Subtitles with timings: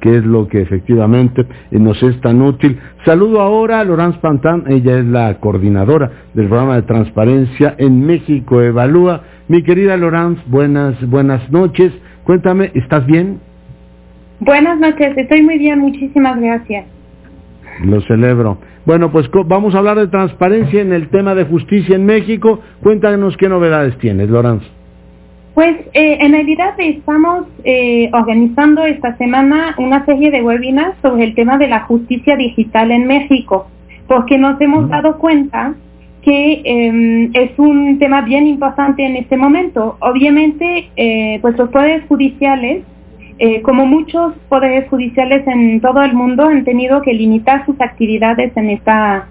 [0.00, 2.78] que es lo que efectivamente nos es tan útil.
[3.04, 8.60] Saludo ahora a Laurence Pantán, ella es la coordinadora del programa de transparencia en México
[8.60, 9.22] Evalúa.
[9.48, 11.92] Mi querida Laurence, buenas, buenas noches.
[12.24, 13.40] Cuéntame, ¿estás bien?
[14.40, 16.86] Buenas noches, estoy muy bien, muchísimas gracias.
[17.84, 18.58] Lo celebro.
[18.86, 22.60] Bueno, pues vamos a hablar de transparencia en el tema de justicia en México.
[22.82, 24.66] Cuéntanos qué novedades tienes, Laurence.
[25.54, 31.34] Pues eh, en realidad estamos eh, organizando esta semana una serie de webinars sobre el
[31.36, 33.68] tema de la justicia digital en México,
[34.08, 35.74] porque nos hemos dado cuenta
[36.22, 39.96] que em, es un tema bien importante en este momento.
[40.00, 42.82] Obviamente, eh, pues los poderes judiciales,
[43.64, 48.70] como muchos poderes judiciales en todo el mundo, han tenido que limitar sus actividades en
[48.70, 49.28] esta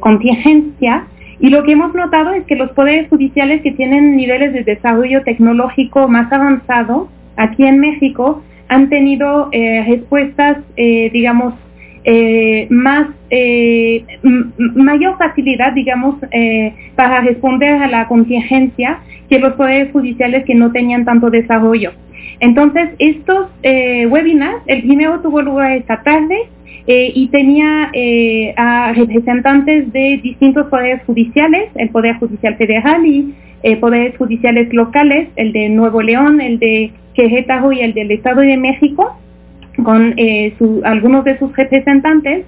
[0.00, 1.06] contingencia
[1.40, 5.22] y lo que hemos notado es que los poderes judiciales que tienen niveles de desarrollo
[5.22, 11.54] tecnológico más avanzado aquí en México han tenido eh, respuestas, eh, digamos,
[12.04, 13.08] eh, más
[14.74, 16.16] mayor facilidad, digamos,
[16.94, 21.92] para responder a la contingencia que los poderes judiciales que no tenían tanto desarrollo.
[22.40, 26.48] Entonces, estos webinars, el primero tuvo lugar esta tarde,
[26.86, 33.34] eh, y tenía eh, a representantes de distintos poderes judiciales, el Poder Judicial Federal y
[33.62, 38.40] eh, poderes judiciales locales, el de Nuevo León, el de Querétaro y el del Estado
[38.40, 39.16] de México,
[39.82, 40.14] con
[40.84, 42.44] algunos de sus representantes,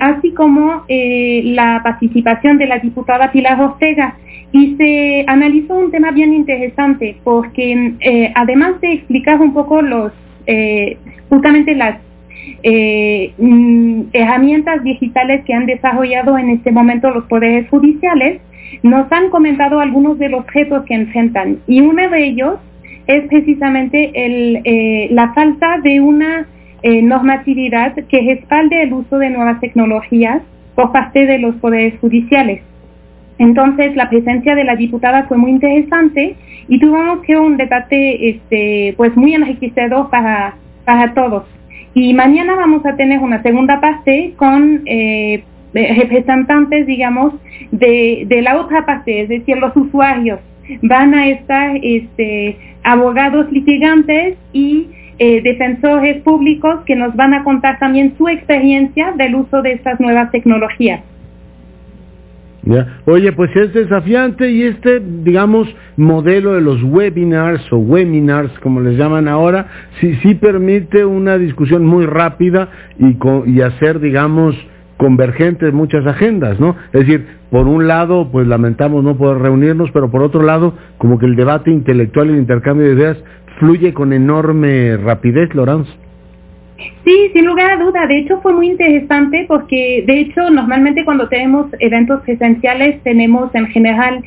[0.00, 4.16] así como la participación de la diputada Pilar Ortega.
[4.52, 7.94] Y se analizó un tema bien interesante porque
[8.34, 10.12] además de explicar un poco los
[11.28, 11.98] justamente las
[12.62, 18.40] eh, mm, herramientas digitales que han desarrollado en este momento los poderes judiciales,
[18.82, 22.58] nos han comentado algunos de los retos que enfrentan y uno de ellos
[23.06, 26.46] es precisamente eh, la falta de una
[26.82, 30.42] eh, normatividad que respalde el uso de nuevas tecnologías
[30.74, 32.62] por parte de los poderes judiciales.
[33.38, 36.36] Entonces, la presencia de la diputada fue muy interesante
[36.68, 41.44] y tuvimos que un debate este, pues muy enriquecedor para todos.
[41.94, 45.44] Y mañana vamos a tener una segunda parte con eh,
[45.74, 47.34] representantes, digamos,
[47.70, 50.40] de, la otra parte, es decir, los usuarios.
[50.82, 54.88] Van a estar este, abogados litigantes y
[55.18, 60.00] eh, defensores públicos que nos van a contar también su experiencia del uso de estas
[60.00, 61.02] nuevas tecnologías.
[63.06, 68.96] Oye, pues es desafiante y este, digamos, modelo de los webinars o webinars, como les
[68.96, 69.66] llaman ahora,
[70.00, 72.68] sí, sí permite una discusión muy rápida
[72.98, 73.16] y,
[73.50, 74.54] y hacer, digamos,
[74.96, 76.76] convergentes muchas agendas, ¿no?
[76.92, 81.18] Es decir, por un lado, pues lamentamos no poder reunirnos, pero por otro lado, como
[81.18, 83.24] que el debate intelectual y el intercambio de ideas
[83.58, 85.92] fluye con enorme rapidez, Lorenzo.
[87.04, 88.06] Sí, sin lugar a duda.
[88.06, 93.66] De hecho, fue muy interesante porque, de hecho, normalmente cuando tenemos eventos presenciales tenemos en
[93.68, 94.22] general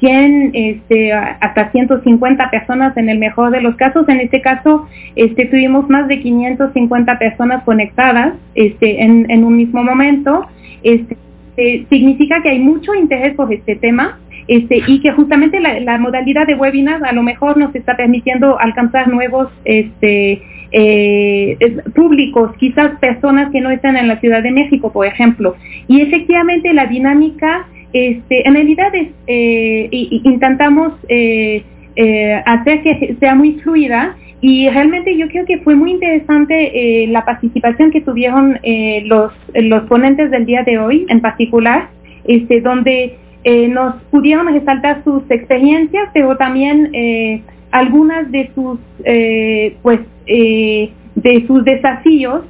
[0.00, 4.06] 100 este, hasta 150 personas en el mejor de los casos.
[4.08, 10.46] En este caso, este, tuvimos más de 550 personas conectadas este, en, un mismo momento.
[10.82, 11.16] Este,
[11.56, 14.18] eh, significa que hay mucho interés por este tema.
[14.50, 19.52] Y que justamente la, modalidad de webinar a lo mejor nos está permitiendo alcanzar nuevos
[20.72, 21.56] eh,
[21.94, 25.56] públicos, quizás personas que no están en la Ciudad de México, por ejemplo.
[25.86, 31.62] Y efectivamente la dinámica, este, en realidad es, eh, intentamos eh,
[31.96, 37.24] eh, hacer que sea muy fluida y realmente yo creo que fue muy interesante la
[37.24, 38.56] participación que tuvieron
[39.06, 41.88] los, los ponentes del día de hoy en particular,
[42.24, 43.16] este, donde
[43.70, 46.92] nos pudieron resaltar sus experiencias, pero también
[47.70, 52.42] algunas de sus eh, pues eh, de sus desafíos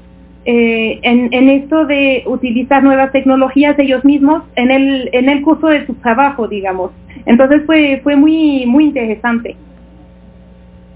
[0.44, 5.66] eh, en, en, esto de utilizar nuevas tecnologías ellos mismos en el en el curso
[5.68, 6.92] de su trabajo digamos
[7.26, 9.56] entonces fue fue muy muy interesante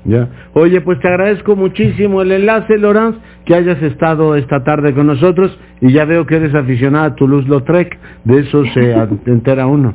[0.05, 0.29] ya.
[0.55, 5.57] Oye, pues te agradezco muchísimo el enlace, Lorenz, que hayas estado esta tarde con nosotros
[5.81, 8.93] y ya veo que eres aficionada a Toulouse-Lautrec, de eso se
[9.27, 9.95] entera uno.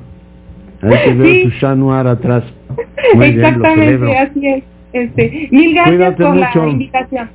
[0.81, 2.43] Ahí te veo tu Chanuar atrás.
[3.21, 4.63] Exactamente, así es.
[4.93, 7.29] Este, mil gracias por la invitación.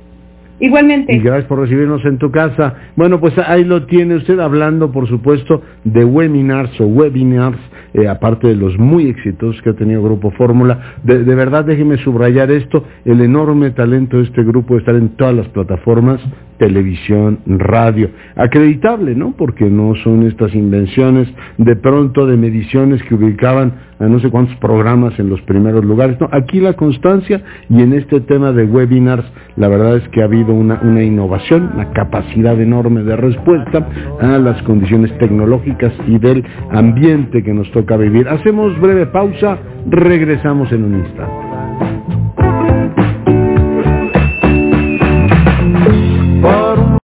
[0.59, 1.13] Igualmente.
[1.13, 2.75] Y gracias por recibirnos en tu casa.
[2.95, 7.57] Bueno, pues ahí lo tiene usted hablando, por supuesto, de webinars o webinars,
[7.93, 10.95] eh, aparte de los muy exitosos que ha tenido Grupo Fórmula.
[11.03, 15.35] De, verdad, déjeme subrayar esto, el enorme talento de este grupo de estar en todas
[15.35, 16.21] las plataformas
[16.63, 18.09] televisión, radio.
[18.37, 19.33] Acreditable, ¿no?
[19.37, 21.27] Porque no son estas invenciones
[21.57, 26.17] de pronto de mediciones que ubicaban a no sé cuántos programas en los primeros lugares.
[26.21, 29.25] No, aquí la constancia y en este tema de webinars,
[29.57, 33.85] la verdad es que ha habido una, una innovación, una capacidad enorme de respuesta
[34.21, 38.29] a las condiciones tecnológicas y del ambiente que nos toca vivir.
[38.29, 39.57] Hacemos breve pausa,
[39.89, 41.52] regresamos en un instante.